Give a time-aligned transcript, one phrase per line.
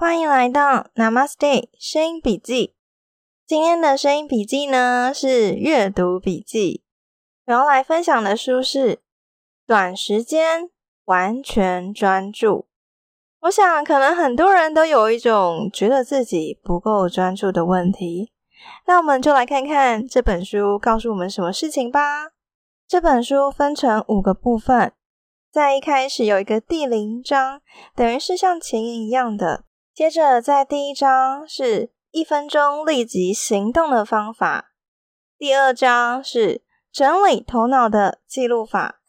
[0.00, 2.76] 欢迎来到 Namaste 声音笔记。
[3.44, 6.84] 今天的声音笔记呢是阅读笔记，
[7.46, 8.94] 我要来分享的书是
[9.66, 10.70] 《短时间
[11.06, 12.46] 完全专注》。
[13.40, 18.32] 我想，可能很多人都有一种觉得自己不够专注的问题。
[18.86, 22.28] 那我们就来看看这本书告诉我们什么事情吧。
[22.86, 24.92] 这本书分成五个部分，
[25.50, 27.60] 在一开始有一个第零章，
[27.96, 29.64] 等于是像前言一样的。
[29.98, 34.70] 接着在第一章是一分钟立即行动的方法，
[35.36, 39.00] 第二章是整理头脑的记录法，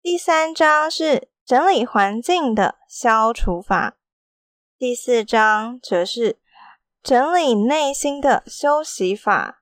[0.00, 3.98] 第三章是整理环境的消除法，
[4.78, 6.38] 第四章则是
[7.02, 9.60] 整理内心的休息法。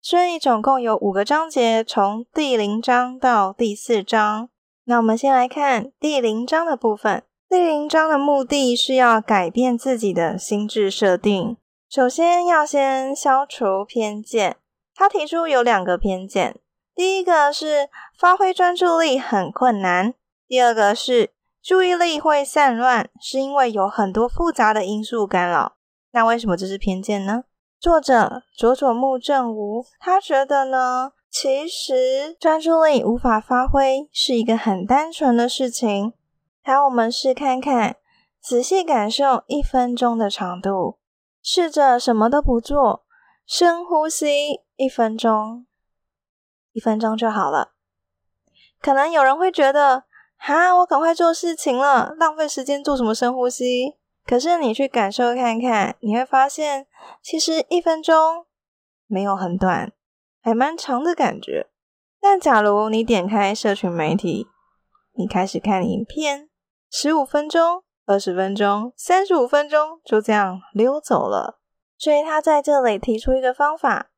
[0.00, 4.50] 所以总共有五个章节，从第零章到第四章。
[4.84, 7.24] 那我们先来看第零章的部分。
[7.48, 11.56] 第零章的目的是要改变自己的心智设定。
[11.88, 14.56] 首先要先消除偏见。
[14.92, 16.58] 他提出有两个偏见，
[16.92, 17.88] 第一个是
[18.18, 20.14] 发挥专注力很困难，
[20.48, 21.30] 第二个是
[21.62, 25.76] 注意力会散乱，是因为有很多复杂的因素干扰。
[26.10, 27.44] 那为什么这是偏见呢？
[27.78, 36.14] 作者佐佐木正吾，他觉得呢，其实专注力无法发挥是一个很单纯的事情。
[36.68, 37.94] 好，我们试看看，
[38.40, 40.98] 仔细感受一分钟的长度，
[41.40, 43.04] 试着什么都不做，
[43.46, 45.64] 深呼吸一分钟，
[46.72, 47.74] 一分钟就好了。
[48.80, 50.06] 可能有人会觉得，
[50.38, 53.94] 哈，我赶快做事情了，浪费时间做什么深呼吸？
[54.24, 56.88] 可是你去感受看看，你会发现，
[57.22, 58.44] 其实一分钟
[59.06, 59.92] 没有很短，
[60.42, 61.68] 还蛮长的感觉。
[62.20, 64.48] 但假如你点开社群媒体，
[65.12, 66.45] 你开始看影片，
[66.90, 71.60] 十五分钟、二十分钟、三十五分钟就这样溜走了。
[71.98, 74.10] 所以他在这里提出一个方法，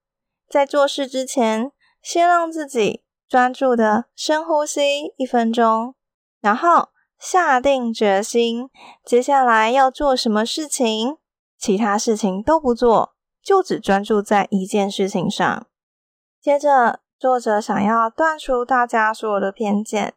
[0.49, 5.95] 在做事之前，先让自己专注的深呼吸一分钟，
[6.41, 6.89] 然后。
[7.21, 8.71] 下定决心，
[9.05, 11.19] 接下来要做什么事情？
[11.59, 15.67] 其他事情都不做，就只专注在一件事情上。
[16.41, 20.15] 接着，作者想要断除大家所有的偏见，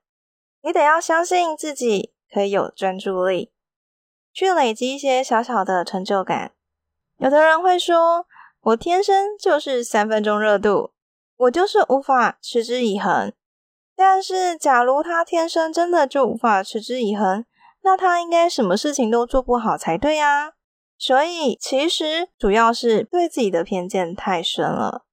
[0.62, 3.52] 你得要相信自己可以有专注力，
[4.32, 6.54] 去累积一些小小的成就感。
[7.18, 8.26] 有的人会说
[8.62, 10.92] ：“我天生就是三分钟热度，
[11.38, 13.34] 我就是无法持之以恒。”
[13.96, 17.46] 但是，假如他天生真的就无法持之以恒，
[17.84, 20.54] 那他应该什么事情都做不好才对呀。
[20.98, 25.06] 所以，其实主要是对自己的偏见太深了。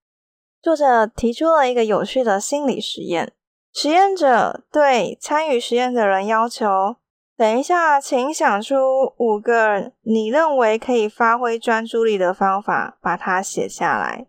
[0.63, 3.33] 作者提出了一个有趣的心理实验：
[3.73, 6.97] 实验者对参与实验的人要求，
[7.39, 14.27] 等一下，请想出五个你认为可以发挥专注力的方法，把它写下来。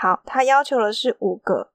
[0.00, 1.72] 好，他要求的是五个。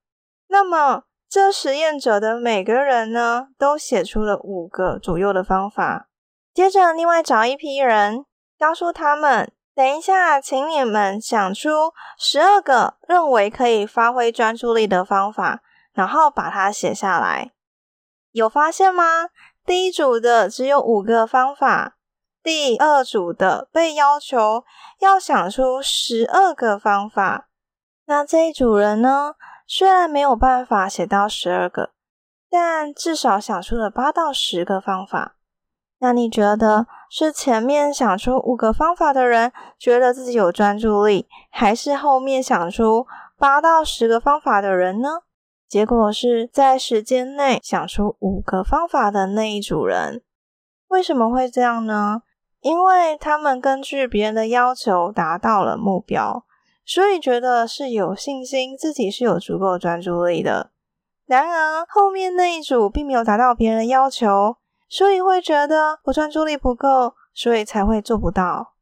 [0.48, 1.04] 那么。
[1.32, 6.10] 这实验者的每个人呢，都写出了五个左右的方法。
[6.56, 8.26] 接着，另外找一批人，
[8.58, 15.62] 告诉他们：等一下，请你们想出十二个认为可以发挥专注力的方法，
[15.94, 17.52] 然后把它写下来。
[18.32, 19.30] 有发现吗？
[19.70, 21.96] 第一组的只有五个方法，
[22.42, 24.64] 第二组的被要求
[24.98, 27.50] 要想出十二个方法。
[28.08, 29.36] 那这一组人呢？
[29.68, 31.92] 虽然没有办法写到十二个，
[32.50, 35.36] 但至少想出了八到十个方法。
[36.00, 43.06] 那你觉得是前面想出五个方法的人觉得自己有专注力，还是后面想出
[43.38, 45.20] 八到十个方法的人呢？
[45.70, 50.24] 结果是在时间内想出五个方法的那一组人。
[50.88, 52.24] 为什么会这样呢？
[52.62, 56.44] 因为他们根据别人的要求达到了目标。
[56.84, 60.72] 所以觉得是有信心，自己是有足够专注力的。
[61.28, 64.58] 然而后面那一组并没有达到别人的要求，
[64.90, 68.74] 所以会觉得我专注力不够，所以才会做不到。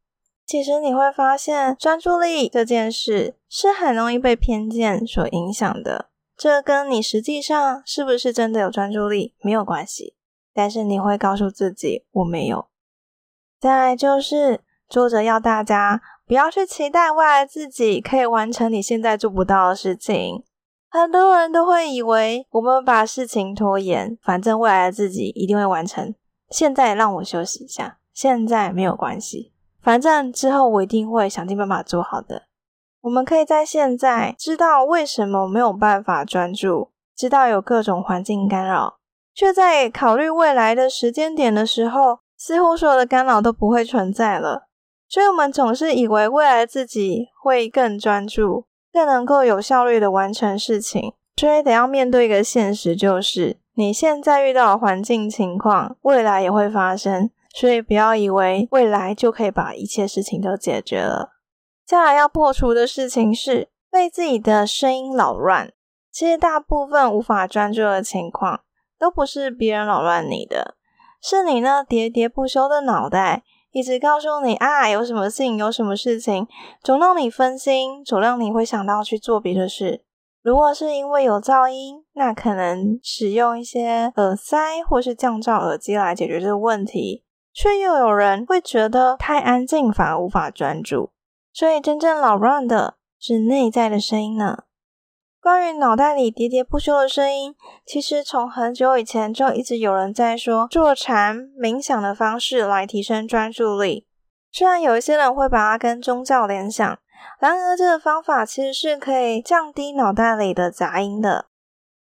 [0.45, 6.07] 其实你会发现，专注力这件事是很容易被偏见所影响的。
[6.37, 10.15] 这跟你实际上是不是真的有专注力没有关系，
[10.53, 12.67] 但是你会告诉自己我没有。
[13.59, 16.01] 再来就是作者要大家。
[16.27, 20.43] 不要去期待未来自己可以完成你现在做不到的事情。
[20.89, 26.13] 很多人都会以为我们把事情拖延，反正未来的自己一定会完成。
[26.49, 32.46] 现在让我休息一下，现在没有关系，反正之后我一定会想尽办法做好的。
[33.01, 38.97] 我们可以在现在知道为什么没有办法专注，知道有各种环境干扰，
[39.33, 44.67] 却在考虑未来的时间点的时候，似乎所有的干扰都不会存在了。
[45.07, 51.13] 所以我们总是以为未来自己会更专注，更能够有效率的完成事情。
[51.37, 57.29] 所以得要面对一个现实，就是你现在遇到的环境情况，未来也会发生。
[57.53, 61.36] 所以不要以为未来就可以把一切事情都解决了。
[61.87, 65.71] 接下来要破除的事情是被自己的声音扰乱。
[66.11, 68.59] 其实大部分无法专注的情况，
[68.99, 70.75] 都不是别人扰乱你的，
[71.21, 76.45] 是你那喋喋不休的脑袋一直告诉你啊，有什么事情，有什么事情，
[76.83, 80.03] 总让你分心，总让你会想到去做别的事。
[80.43, 87.23] 如果是因为有噪音，那可能使用一些耳塞或是降噪耳机来解决这个问题。
[87.53, 91.11] 却又有人会觉得太安静反而无法专注，
[91.57, 94.65] 所以真正扰乱的是内在的声音呢。
[95.41, 104.05] 关于脑袋里喋喋不休的声音，其实从很久以前就一直有人在说坐禅冥想的方式来提升专注力。
[104.51, 106.99] 虽然有一些人会把它跟宗教联想，
[107.39, 111.47] 然而这个方法其实是可以降低脑袋里的杂音的。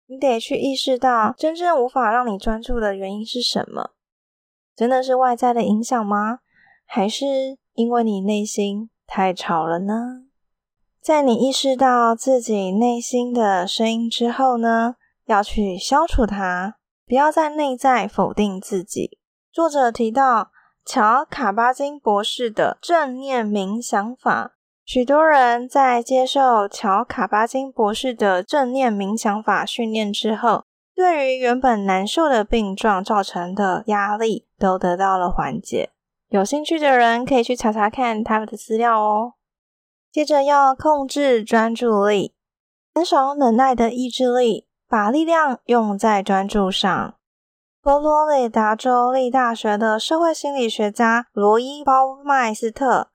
[0.07, 3.91] 你得去意识到真正无法让你专注的原因是什么。
[4.75, 6.39] 真的是外在的影响吗？
[6.85, 7.25] 还是
[7.75, 10.23] 因为你内心太吵了呢？
[11.01, 16.75] 在你意识到自己内心的声音之后呢，要去消除它，
[17.07, 19.19] 不要在内在否定自己。
[19.51, 20.49] 作者提到
[20.83, 24.53] 乔卡巴金博士的正念冥想法，
[24.83, 30.65] 许多人在接受乔卡巴金博士的正念冥想法训练之后。
[30.95, 35.89] 对于原本难受的病状造成的压力，都得到了缓解。
[36.29, 39.33] 有兴趣的人可以去查查看他们的资料哦。
[40.11, 42.33] 接着要控制专注力，
[42.93, 47.15] 减少忍耐的意志力，把力量用在专注上。
[47.81, 53.11] 佛罗里达州立大学的社会心理学家罗伊·包麦斯特，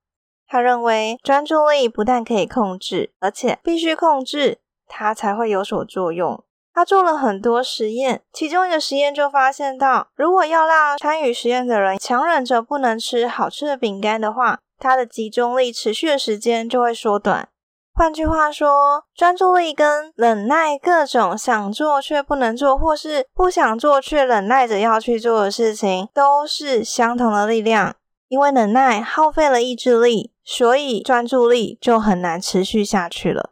[0.47, 6.45] 他认为专注力不但可以控制，而且必须控制，它才会有所作用。
[6.81, 17.51] 他做了很多实验，其中一个实验就发现到，如果要让参与实验的人强忍着不能吃好吃的饼干的话，他的集中力持续的时间就会缩短。
[17.93, 27.95] 换句话说，专注力跟忍耐各种想做却不能做，或是不想做却忍耐着要去做的事情，都是相同的力量。
[28.29, 33.51] 因为忍耐耗费了意志力，所以专注力就很难持续下去了。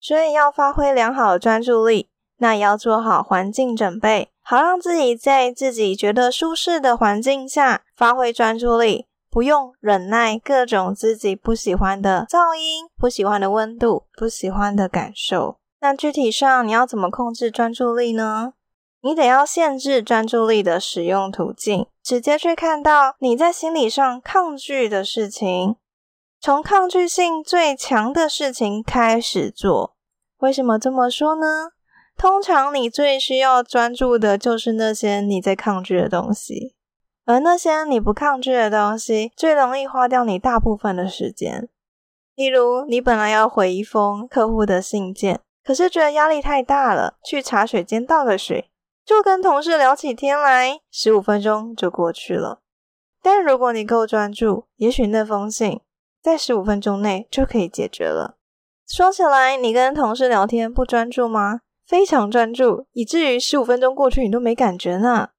[0.00, 2.08] 所以要发挥良好的专注力。
[2.40, 15.58] 那也要做好环境准备，好让自己在自己觉得舒适的环境下发挥专注力，不用忍耐各种自己不喜欢的噪音、不喜欢的温度、不喜欢的感受。
[15.80, 18.54] 那具体上你要怎么控制专注力呢？
[19.02, 25.76] 你得要限制专注力的使用途径，直接去看到你在心理上抗拒的事情，
[26.40, 29.94] 从抗拒性最强的事情开始做。
[30.40, 31.72] 为什么这么说呢？
[32.20, 36.74] 通常你最需要专注的就是那些你在抗拒的东西，
[37.24, 41.70] 而那些你不抗拒的东西，最容易花掉你大部分的时间。
[42.34, 48.70] 例如，你本来要回一封客户的信件，可是觉得压力太大了，去茶水间倒个水，
[49.06, 52.60] 就跟同事聊起天来，十五分钟就过去了。
[53.22, 55.80] 但如果你够专注，也许那封信
[56.22, 58.36] 在十五分钟内就可以解决了。
[58.86, 61.62] 说起来，你跟同事聊天不专注吗？
[61.90, 65.30] 非常专注，以至于十五分钟过去你都没感觉呢。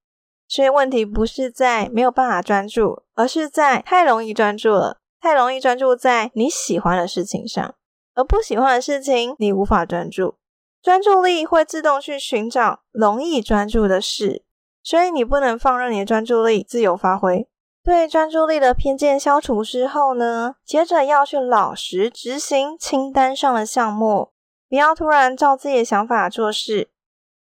[0.49, 7.73] 所以问题不是在没有办法专注，而是在太容易专注了，太容易专注在你喜欢的事情上，
[8.15, 10.35] 而不喜欢的事情你无法专注。
[10.81, 14.43] 专注力会自动去寻找容易专注的事，
[14.83, 17.47] 所以你不能放任你的专注力自由发挥。
[17.81, 24.30] 对专注力的偏见消除之后呢，接着要去老实执行清单上的项目。
[24.71, 26.89] 不要突然照自己的想法做事，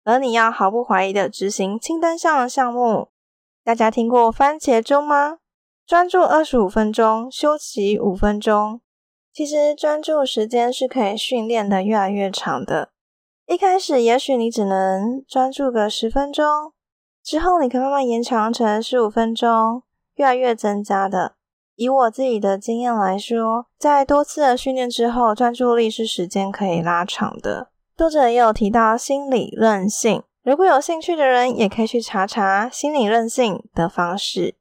[0.03, 3.11] 而你要毫不怀疑的执行清单上的项目。
[3.63, 5.41] 大家听过番茄钟吗？
[5.87, 8.81] 专注二十五分钟，休息五分钟。
[9.31, 12.93] 其实专注时间是可以训练的，越来越长的。
[13.47, 16.73] 一开始也许你只能专注个十分钟，
[17.23, 19.83] 之后你可以慢慢延长成十五分钟，
[20.15, 21.35] 越来越增加的。
[21.79, 27.71] 以我自己的经验来说，在多次的训练之后，专注力是时间可以拉长的。
[27.97, 34.57] 作者也有提到心理韧性，如果有兴趣的人，也可以去查查心理韧性的方式。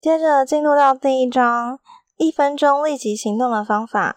[0.00, 1.78] 接着进入到第一章，
[2.16, 4.16] 一分钟立即行动的方法。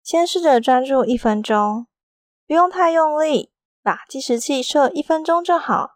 [0.00, 1.88] 先试着专注一分钟，
[2.46, 3.50] 不用太用力，
[3.82, 5.93] 把计时器设一分钟就好。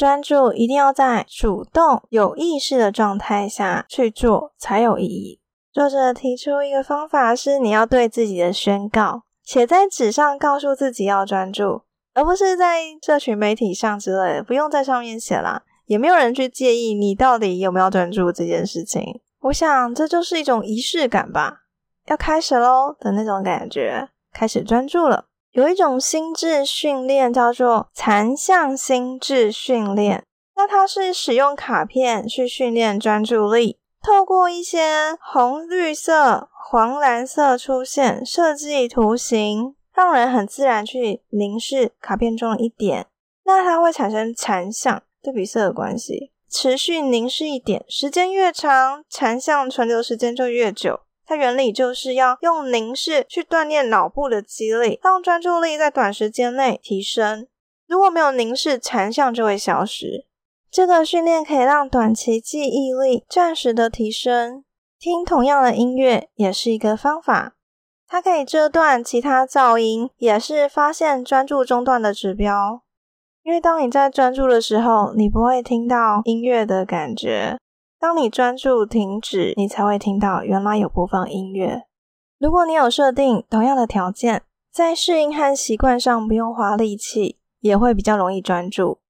[0.00, 5.40] 专注一定要在主动有意识的状态下去做才有意义。
[5.74, 11.82] 作者提出一个方法是，你要对自己的宣告写在纸上，告诉自己要专注，
[12.14, 19.20] 而不是在社群媒体上之类的，不用在上面写啦，也没有人去介意你到底有没有专注这件事情。
[19.40, 21.64] 我想这就是一种仪式感吧，
[22.06, 25.26] 要开始喽的那种感觉，开始专注了。
[25.52, 43.08] 有一种心智训练叫做残像心智训练，那它是使用卡片去训练专注力，透过一些红、绿色、黄、蓝色出现，设计图形，让人很自然去凝视卡片中的一点，
[43.44, 51.00] 那它会产生残像对比色的关系，持续凝视一点，时间越长，残像存留时间就越久。
[51.30, 57.46] 它原理就是要用凝视去锻炼脑部的肌力，让专注力在短时间内提升。
[57.86, 60.26] 如果没有凝视，残像就会消失。
[60.72, 64.64] 这个训练可以让短期记忆力暂时的提升。
[64.98, 67.54] 听同样的音乐也是一个方法，
[68.08, 72.82] 它可以遮断其他噪音，也是发现专注中断的指标。
[73.44, 77.56] 因为当你在专注的时候，你不会听到音乐的感觉。
[78.00, 81.82] 当你专注停止，你才会听到原来有播放音乐。
[82.38, 84.42] 如果你有设定同样的条件，
[84.72, 89.00] 在适应和习惯上不用花力气，也会比较容易专注。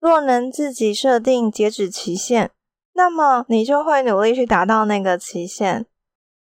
[0.00, 2.50] 若能自己设定截止期限，
[2.94, 5.86] 那么你就会努力去达到那个期限。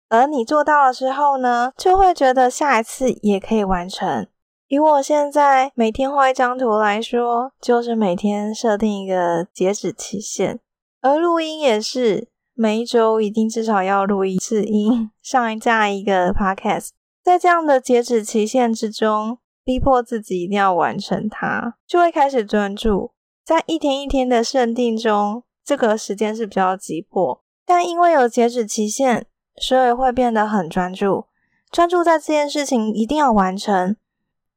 [0.09, 4.27] 而你做到了之后呢，就会觉得下一次也可以完成。
[4.67, 10.59] 以我现在每天画一张图来说，就是每天设定一个截止期限。
[11.03, 16.91] 而录音也是每一周一定至少要录一次音， 上架一个 podcast，
[17.21, 23.11] 在这样的截止期限之中，逼迫自己一定要完成它，就会开始专注。
[23.43, 29.25] 在一天一天的设定中，这个时间是比较急迫，但因为有截止期限，
[29.57, 31.25] 所以会变得很专注，
[31.69, 33.97] 专注在这件事情一定要完成，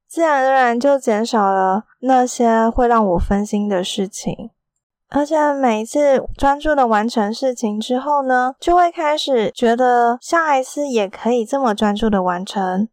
[0.06, 4.50] 自然而然就减少了那些会让我分心的事情。
[5.08, 12.88] 而且每一次专注的完成事情之后呢，就会开始觉得下一次也可以这么专注的完成。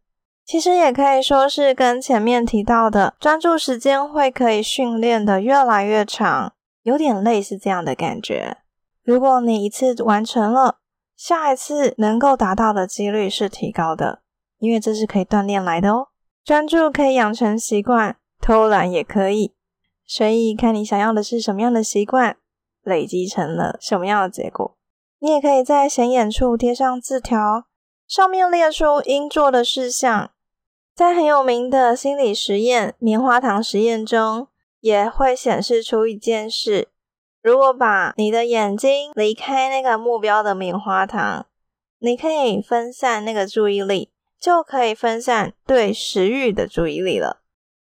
[0.46, 6.52] 其实也可以说是跟前面提到的专注时间会可以训练的越来越长，
[6.82, 8.58] 有点类似这样的感觉。
[9.02, 10.76] 如果你一次完成了，
[11.16, 14.20] 下一次能够达到的几率是提高的，
[14.58, 16.08] 因为这是可以锻炼来的哦。
[16.44, 19.53] 专注可以养成习惯，偷懒也可以。
[20.06, 22.36] 所以，看你想要的是什么样的习惯，
[22.82, 24.76] 累积成了什么样的结果。
[25.20, 27.64] 你也可以在显眼处贴上字条，
[28.06, 30.30] 上面列出应做的事项。
[30.94, 34.48] 在很有名的心理实验——棉花糖实验中，
[34.80, 36.88] 也会显示出一件事：
[37.42, 41.46] 如果把你的眼睛离开那个目标的棉花糖，
[41.98, 47.40] 你可以分散那个注意力，就可以分散对食欲的注意力了。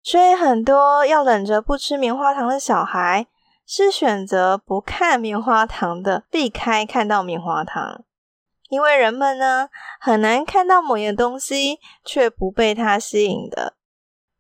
[0.04, 3.26] 所以，很多要忍着不吃棉花糖的小孩，
[3.66, 8.04] 是选择不看棉花糖的，避开看到棉花糖。
[8.70, 9.70] 因为人们呢，
[10.02, 13.76] 很难看到某样东西，却不被它吸引的。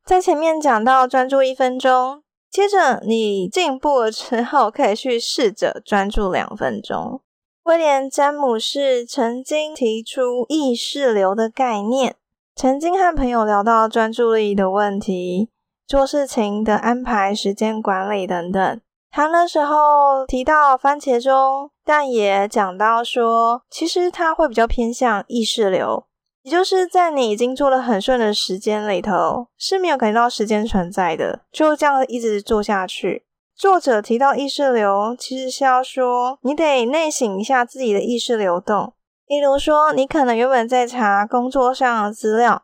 [0.03, 7.21] 在前面讲到专注一分钟，接着你进步了之后，可以去试着专注两分钟。
[7.63, 12.17] 威廉·詹姆士曾经提出意识流的概念，
[12.55, 15.49] 曾经和朋友聊到专注力的问题。
[15.87, 18.81] 做事情的安排、时间管理等等，
[19.11, 26.05] 谈的时候提到番茄钟，但也讲到说，其实他会比较偏向意识流，
[26.43, 33.25] 也就是在你已经做了很顺的时间里头，是没有感觉到时间存在的，就这样一直做下去。
[33.55, 38.93] 作者提到意识流，其实是要说，你得内省一下自己的意识流动。
[39.27, 42.63] 例如说，你可能原本在查工作上的资料，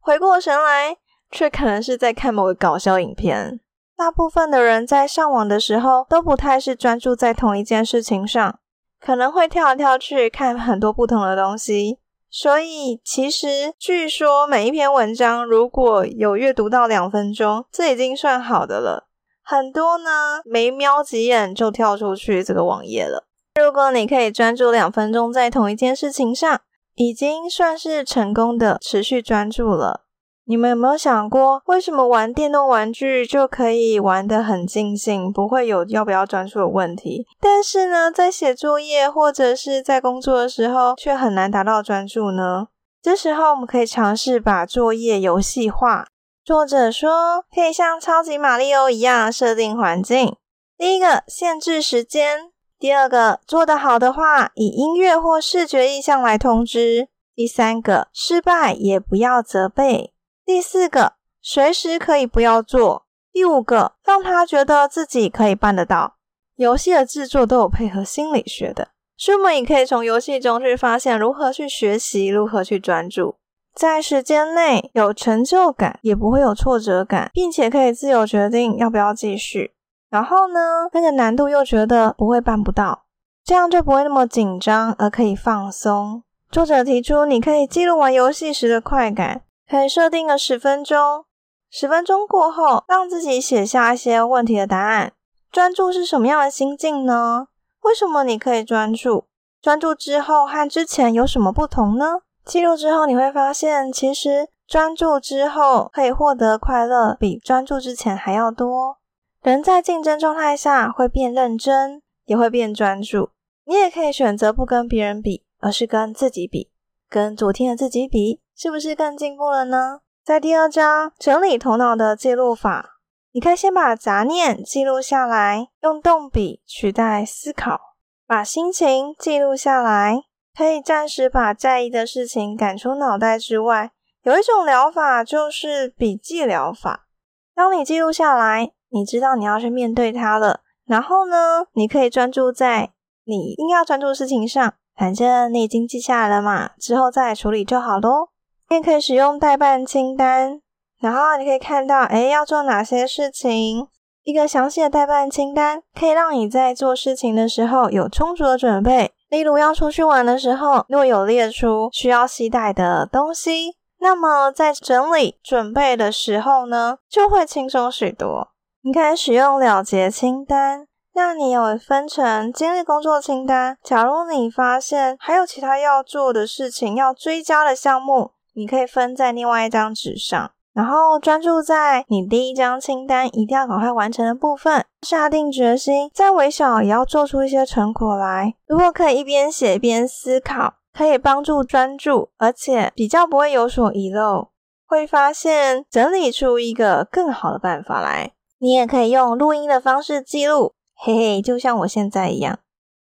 [0.00, 0.96] 回过神来。
[1.32, 3.60] 却可能是在看某个搞笑影片。
[3.96, 8.58] 大部分的人在上网的时候都不太是专注在同一件事情上，
[9.00, 12.00] 可能会跳来跳去看很多不同的东西。
[12.28, 19.06] 所以，其实据说每一篇文章如果有阅读到两分钟，这已经算好的了。
[19.44, 23.28] 很多呢，没瞄几眼就跳出去这个网页了。
[23.60, 26.60] 如果你可以专注两分钟在同一件事情上，
[26.94, 30.02] 已经算是成功的持续专注了。
[30.46, 37.24] 你们有没有想过，为什么玩电动玩具就可以玩得很尽兴，不会有要不要专注的问题？
[37.40, 42.66] 但是呢，在写作业或者是在工作的时候，却很难达到专注呢？
[43.00, 46.06] 这时候，我们可以尝试把作业游戏化。
[46.44, 50.34] 作者说，可以像超级马里奥一样设定环境。
[50.76, 57.08] 第一个，限制时间；第二个，做得好的话，以音乐或视觉意象来通知。
[57.34, 60.14] 第三个，失败也不要责备。
[60.46, 63.04] 第四个，随时可以不要做。
[63.30, 66.16] 第五个，让他觉得自己可以办得到。
[66.56, 73.36] 游戏的制作都有配合心理学的，所以我们也可以从游戏中去发现如何去学习，如何去专注，
[73.74, 79.74] 在时间内有成就感，也不会有挫折感，并且可以自由决定要不要继续。
[80.10, 83.04] 然后呢，那个难度又觉得不会办不到，
[83.44, 86.24] 这样就不会那么紧张，而可以放松。
[86.50, 91.24] 作者提出，你可以记录玩游戏时的快感，可以设定个十分钟，
[91.70, 95.12] 十分钟过后，让自己写下一些问题的答案。
[95.52, 97.46] 专注是什么样的心境呢？
[97.82, 99.26] 为什么你可以专注？
[99.62, 102.22] 专注之后和之前有什么不同呢？
[102.44, 108.96] 记录之后你会发现，其实专注之后可以获得快乐，比专注之前还要多。
[109.42, 113.30] 人在竞争状态下会变认真，也会变专注。
[113.64, 116.70] 你也可以选择不跟别人比，而是跟自己比，
[117.08, 120.00] 跟昨天的自己比，是不是更进步了呢？
[120.22, 122.98] 在第二章整理头脑的记录法。
[123.32, 127.80] 你可以先把杂念记录下来，用动笔取代思考，
[128.26, 133.92] 把心情记录下来，可以暂时把在意的事情赶出脑袋之外。
[134.24, 137.06] 有一种疗法就是笔记疗法。
[137.54, 142.90] 当你记录下来，你知道你要去面对它了，然后呢，你可以专注在
[143.24, 144.74] 你应要专注的事情上。
[144.96, 148.28] 反正你已经记下来了嘛，之后再处理就好喽。
[148.68, 150.60] 你也可以使用代办清单。
[151.00, 153.88] 然后你可以看到，哎，要做哪些事情？
[154.22, 159.10] 一个详细的代办清单，可以让你在做事情的时候有充足的准备。
[159.30, 168.49] 例如要出去玩的时候，若有列出需要携带的东西，那么在整理准备的时候呢，就会轻松许多。
[168.82, 173.76] 你可以使用了结清单，那你有分成今日工作清单。
[173.82, 180.50] 假如你发现还有其他要做的事情要追加的项目，你可以分在另外一张纸上。
[180.72, 188.54] 然后专注在你第一张清单一定要赶快完成的部分，下定决心，再微小也要做出一些成果来。
[188.66, 194.48] 如果可以一边写一边思考，可以帮助专注，而且比较不会有所遗漏，
[194.86, 198.32] 会发现整理出一个更好的办法来。
[198.62, 202.58] 你也可以用录音的方式记录，嘿嘿，就像我现在一样。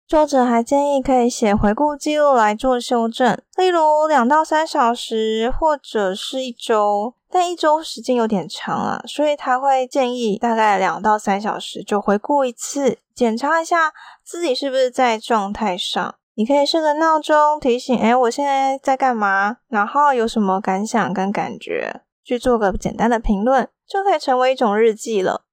[0.07, 7.13] 作者还建议可以写回顾记录来做修正，例如两到三小时，或者是一周。
[7.31, 13.93] 但一周时间有点长了，所以他会建议大概两到三小时就回顾一次，检查一下
[14.25, 16.15] 自己是不是在状态上。
[16.37, 19.59] 你可以设个闹钟提醒，哎，我现在在干嘛？
[19.69, 25.45] 然后有什么感想跟感觉，去做个简单的评论，就可以成为一种日记了。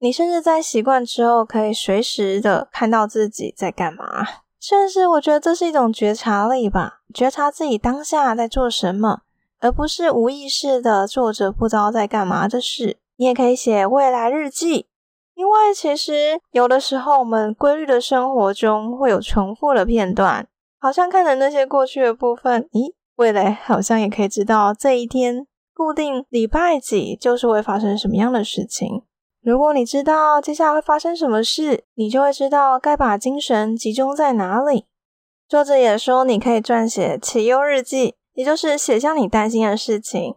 [0.00, 4.26] 你甚至在习惯之后，可以随时的看到自己在干嘛。
[4.60, 9.22] 甚至我觉得这是一种觉察力吧，觉察自己当下在做什么。
[9.60, 12.98] 而不是无意识的做着不知道在干嘛的事。
[13.16, 14.86] 你也可以写未来日记，
[15.34, 20.46] 因为其实有的时候我们规律的生活中会有重复的片段，
[20.78, 25.44] 好像看着那些过去的部分，咦，未来好像也可以知道这一天
[25.78, 29.04] 固定礼拜几就是会发生什么样的事情。
[29.40, 34.86] 如果你知道接下来会发生什么事，你就会知道该把精神集中在哪里。
[35.48, 38.16] 作者也说，你可以撰写起忧日记。
[38.34, 40.36] 也就是写下你担心的事情，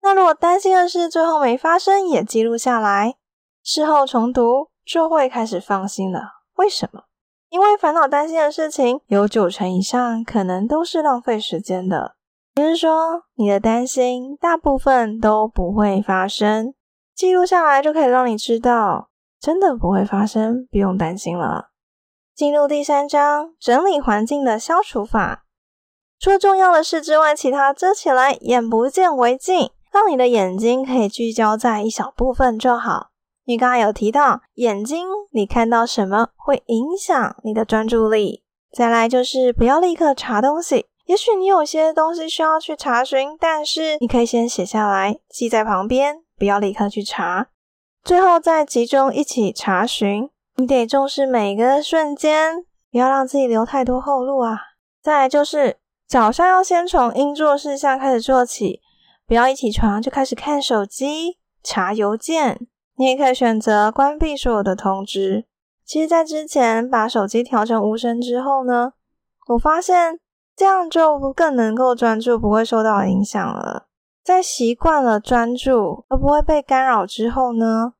[0.00, 3.16] 那如果担心的事最后没发生，也记录下来，
[3.64, 6.20] 事后重读就会开始放心了。
[6.54, 7.02] 为什么？
[7.48, 12.14] 因为烦恼担心的事情有九成以上可能都是浪费时间的，
[12.54, 16.74] 也就是说，你的担心大部分都不会发生。
[17.14, 19.08] 记录下来就可以让你知道，
[19.40, 21.70] 真的不会发生，不用担心了。
[22.34, 25.44] 进入第三章，整理环境的消除法。
[26.18, 33.08] 除了重要的事之外，其他遮起来，眼不见为净，让你的眼睛可以聚焦在一小部分就好。
[33.44, 38.44] 你刚才有提到眼睛，你看到什么会影响你的专注力？
[38.72, 47.48] 再来就是不要立刻查东西，也许你有些东西需要去查询，但是你可以先写下来，记在旁边，不要立刻去查，
[48.02, 50.30] 最后再集中一起查询。
[50.56, 54.58] 你得重视每一个瞬间，不要让自己留太多后路啊。
[55.02, 55.78] 再来就是。
[56.04, 58.82] 早上要先从应做事项开始做起，
[59.26, 62.66] 不要一起床就开始看手机、查邮件。
[62.96, 65.46] 你也可以选择关闭所有的通知。
[65.86, 68.92] 其实，在之前把手机调成无声之后呢，
[69.48, 70.18] 我发现
[70.54, 73.88] 这样就更能够专注，不会受到影响了。
[74.22, 77.94] 在习惯了专注而不会被干扰之后呢，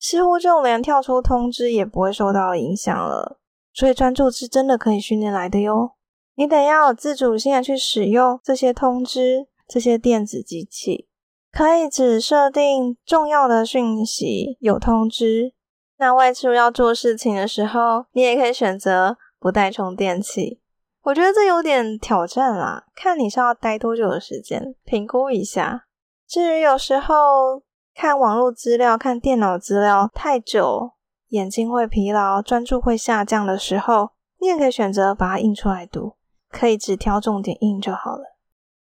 [0.00, 3.38] 似乎就连跳出通知也不会受到影响了。
[3.72, 5.92] 所以专注是真的可以训练来的哟。
[6.34, 11.08] 你得要自主性的去使用这些通知，这些电子机器，
[11.52, 15.52] 可以只设定重要的讯息有通知。
[15.98, 20.60] 那外出要做事情的时候，你也可以选择不带充电器。
[21.08, 25.86] 我觉得这有点挑战啦，看你是要待多久的时间，评估一下。
[26.28, 27.62] 至于有时候
[27.94, 30.90] 看网络资料、看电脑资料太久，
[31.28, 36.16] 眼睛会疲劳，专注会下降的时候，你也可以选择把它印出来读。
[36.50, 38.36] 可以只挑重点印就好了。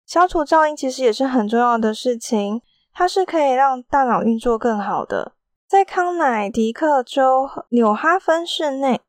[0.06, 2.62] 消除噪音其实也是很重要的事情，
[2.94, 5.34] 它是可以让大脑运作更好的。
[5.68, 9.02] 在康乃狄克州纽哈芬市内，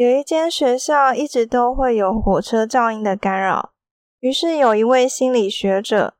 [0.00, 3.72] 有一间学校一直都会有火车噪音的干扰。
[4.20, 6.14] 于是有一位心理学者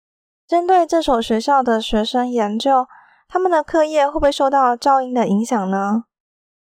[0.46, 2.86] 针对这所学校的学生研究，
[3.26, 6.04] 他们的课业会不会受到噪音的影响呢？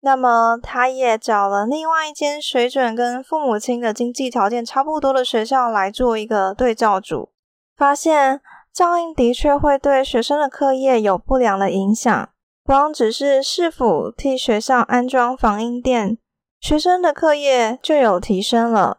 [0.03, 7.31] 那么，他也找了另外一间水准跟父母亲的经济条件差不多的学校来做一个对照组，
[7.79, 8.43] 发现
[8.75, 12.29] 噪音的确会对学生的课业有不良的影响。
[12.63, 16.19] 光只是是否替学校安装防音垫，
[16.61, 18.99] 学生的课业就有提升了。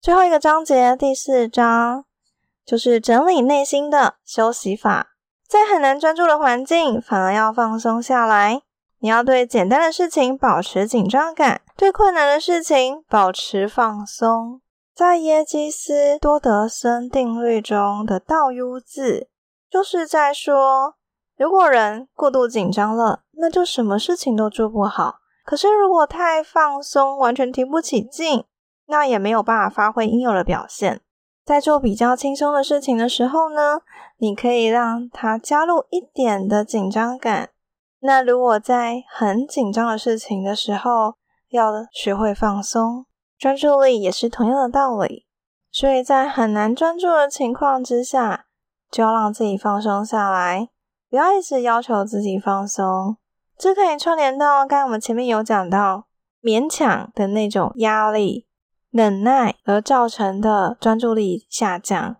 [0.00, 2.04] 最后一个章节，第四章
[2.64, 5.14] 就是整理内心的休息法，
[5.46, 8.62] 在很难专注的环境，反而要放松下来。
[8.98, 14.62] 你要对简单的事情保持紧张感，对困难的事情保持放松。
[14.94, 19.28] 在耶基斯多德森定律中的倒 U 字，
[19.68, 20.94] 就是在说，
[21.36, 28.44] 如果人过度紧张了，那就什么事情都做不好；可是如果太放松，完全提不起劲，
[28.86, 31.00] 那也没有办法发挥应有的表现。
[31.44, 33.82] 在做比较轻松的事情的时候呢，
[34.16, 37.50] 你可以让它加入一点的紧张感。
[38.00, 41.16] 那如果在很紧张的事情的时候，
[41.50, 43.04] 要学会放松，
[43.38, 45.26] 专注力也是同样的道理。
[45.70, 48.46] 所以在很难专注的情况之下，
[48.90, 50.70] 就要让自己放松下来，
[51.10, 53.18] 不要一直要求自己放松。
[53.56, 56.06] 这可以串联到刚才我们前面有讲到，
[56.42, 58.46] 勉强的那种压力、
[58.90, 62.16] 忍耐而造成的专注力下降。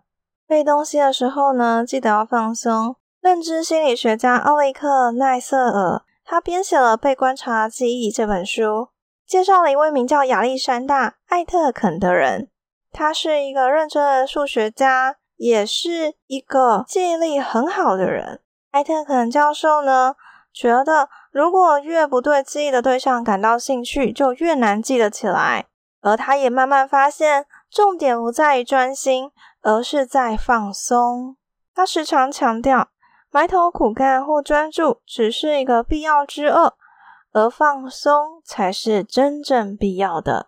[0.47, 2.95] 背东西的时候呢，记得要放松。
[3.19, 8.89] 认知心理学家奥利克·奈瑟尔，他编写了《被观察记忆》这本书，
[9.25, 12.49] 介绍了一位名叫亚历山大·艾特肯的人。
[12.91, 18.41] 他是一个认真的数学家，也是一个记忆力很好的人。
[18.69, 20.15] 艾特肯教授呢，
[20.53, 25.65] 觉得如果越不对记忆的对象感到兴趣，就越难记得起来。
[25.99, 31.35] 而他也慢慢发现，重点不在于专心，而是在放松。
[31.73, 32.87] 他时常强调。
[33.31, 36.77] 埋头苦干或专注只是一个必要之恶，
[37.33, 40.47] 而放松才是真正必要的。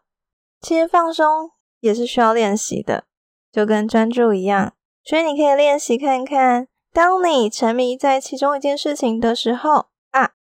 [0.62, 3.04] 其实放松也是需要练习的，
[3.52, 4.72] 就跟专注一样。
[5.04, 9.88] 所以你可以练习看看，当你沉迷在其中一件事情的时候，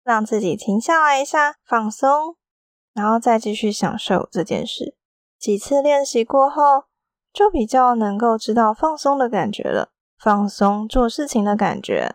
[0.05, 2.37] 让自己停下来一下，放松，
[2.93, 4.97] 然后再继续享受这件事。
[5.39, 6.85] 几次练习过后，
[7.33, 12.15] 就比较能够知道放松的感觉了，放松做事情的感觉。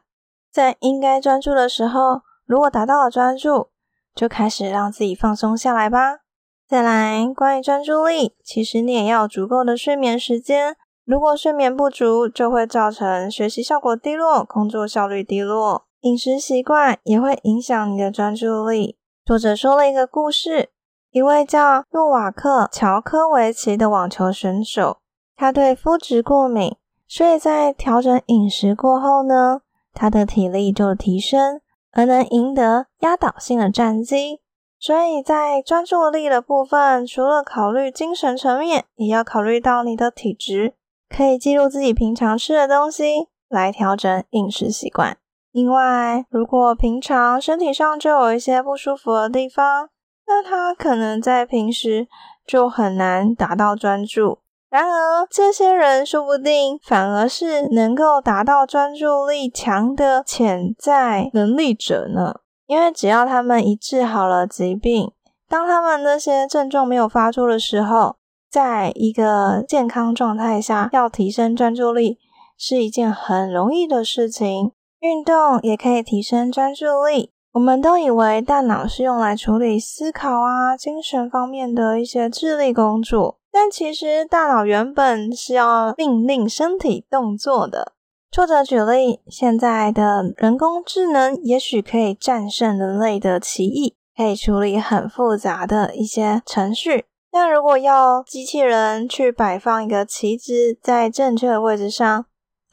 [0.51, 3.69] 在应该专注的时候，如果达到了专注，
[4.15, 6.19] 就开始让自己放松下来吧。
[6.67, 10.75] 再来，关于专注力，其实你也要足够的睡眠时间。
[11.05, 15.86] 如果睡眠不足，就会造成学习效果低落、工作效率低落。
[16.07, 18.97] 饮食习惯也会影响你的专注力。
[19.25, 20.69] 作者说了一个故事：
[21.11, 24.99] 一位叫诺瓦克·乔科维奇的网球选手，
[25.35, 26.77] 他对肤质过敏，
[27.09, 29.59] 所以在调整饮食过后呢。
[29.93, 31.59] 他的体力就提升，
[31.91, 34.39] 而能赢得压倒性的战绩。
[34.79, 40.75] 所以在专注力的部分，除了考虑精神层面，也要考虑到你的体质。
[41.09, 45.17] 可以记录自己平常吃的东西，来调整饮食习惯。
[45.57, 49.89] 另外，如果平常身体上就有一些不舒服的地方，
[50.27, 52.07] 那他可能在平时
[52.45, 54.37] 就很难达到专注。
[54.69, 62.35] 然而，这些人说不定反而是能够达到专注力强的潜在能力者呢。
[62.67, 65.11] 因为只要他们一治好了疾病，
[65.49, 68.17] 当他们那些症状没有发作的时候，
[68.51, 72.19] 在一个健康状态下，要提升专注力
[72.55, 74.73] 是一件很容易的事情。
[74.99, 77.31] 运动也可以提升专注力。
[77.53, 83.39] 我们都以为大脑是用来处理思考啊、精神方面的一些智力工作。
[83.51, 87.93] 但其实大脑原本是要命令身体动作的。
[88.29, 102.25] 作者举例，现在的人工智能也许可以战胜人类的棋艺，可以处理很复杂的一些程序，但如果要机器人去摆放一个旗帜在正确的位置上，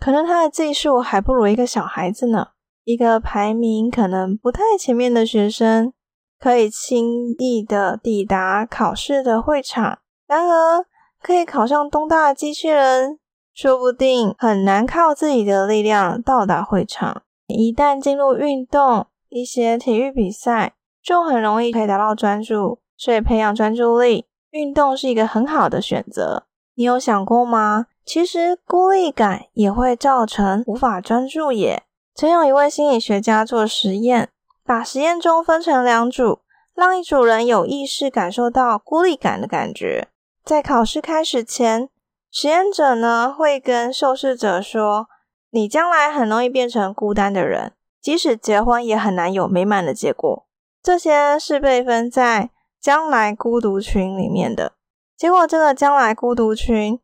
[0.04, 2.48] 可能他的技术还不如一个小孩子呢。
[2.84, 5.94] 一个排名可能不太前面的学生，
[6.38, 10.00] 可以轻易的抵达考试的会场。
[10.26, 10.84] 然而，
[11.22, 13.18] 可以考上东大的机器人，
[13.54, 17.22] 说不定很难靠自己的力量到达会场。
[17.46, 22.78] 一旦进入运动，一些体育比赛，就很容易可以达到专注。
[22.98, 26.44] 所以，培养专注力，运动是一个很好的选择。
[26.74, 27.86] 你有想过吗？
[28.04, 31.84] 其实孤立感也会造成无法专注耶。
[32.14, 34.28] 曾有一位心理学家做实验，
[34.64, 36.40] 把实验中分成两组，
[36.74, 40.08] 让一组人有意识感受到孤立感的感觉。
[40.44, 41.88] 在考试开始前，
[42.30, 45.08] 实验者呢会跟受试者说
[45.50, 50.46] ：“你将来很容易变成孤单的人，即使结婚也很难有美满的结果。”
[50.82, 54.72] 这些是被分在将来孤独群里面的。
[55.16, 57.00] 结果，这个将来孤独群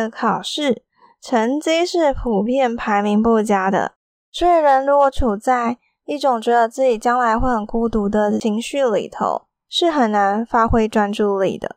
[0.00, 0.82] 的考试
[1.20, 3.92] 成绩是普遍排名不佳的。
[4.30, 5.76] 所以，人如果处在
[6.06, 11.76] 一种觉得自己将来会很孤独的情绪里头，是很难发挥专注力的。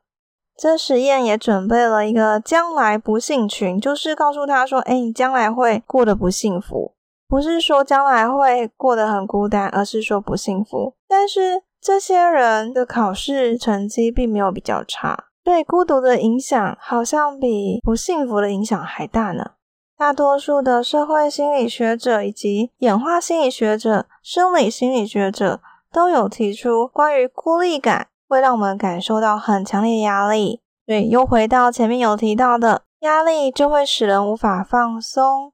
[0.57, 6.93] 这实验也准备了一个将来不幸群，就是告诉他说：“哎，你将来会过得不幸福，
[7.27, 19.51] 不是说将来会过得很孤单，而是说不幸福。”但是这些人的考试成绩并没有比较差，对孤独的影响好像比不幸福的影响还大呢。
[19.95, 25.61] 大多数的社会心理学者以及演化心理学者、生理心理学者
[25.93, 30.61] 都有提出，关于孤立感会让我们感受到很强烈的压力。
[30.83, 35.53] 对，又回到前面有提到的，压力就会使人无法放松，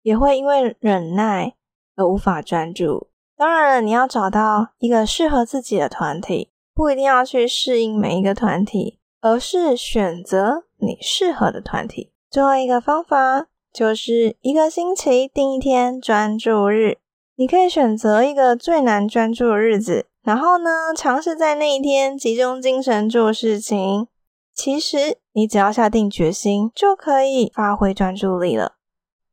[0.00, 1.52] 也会因为忍耐
[1.94, 3.08] 而无法专注。
[3.36, 12.12] 当然了，你要找到一个适合自己的团体，不一定要去适应每一个团体，而是选择你适合的团体。
[12.30, 13.48] 最后一个方法。
[13.72, 16.96] 就是一个星期定一天专注日，
[17.34, 24.08] 你可以选择一个最难专注的日子，然后呢，尝试在那一天集中精神做事情。
[24.54, 28.76] 其实你只要下定决心，就可以发挥专注力了。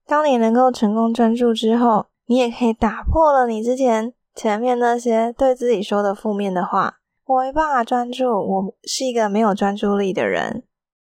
[0.06, 6.98] 当你能够成功专注之后，你也可以打破了你之前前面那些对自己说的负面的话。
[7.26, 10.64] 我没办法专注，我是一个没有专注力的人，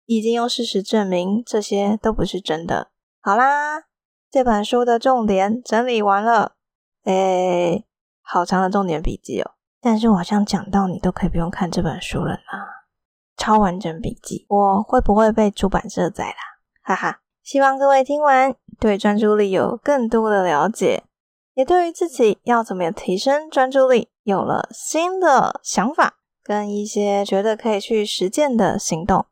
[0.06, 2.92] 已经用事实证明这些都不是真的。
[3.22, 3.84] 好啦，
[4.30, 6.56] 这本书的重点整理完了。
[7.06, 7.86] 诶，
[8.22, 9.52] 好长的重点笔记哦。
[9.80, 12.40] 但是我好像讲到你都可以不用看这本书了呢。
[13.38, 16.36] 超完整笔记，我会不会被出版社宰啦？
[16.84, 17.22] 哈哈。
[17.42, 21.06] 希望各位听完对专注力有更多的了解，
[21.56, 29.26] 也对于自己要怎么样提升专注力有了新的想法，跟一些觉得可以去实践的行动。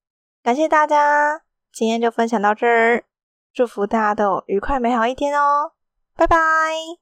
[0.44, 3.04] 感谢大家，今天就分享到这儿。
[3.54, 5.72] 祝福大家都愉快美好一天哦，
[6.16, 7.00] 拜拜。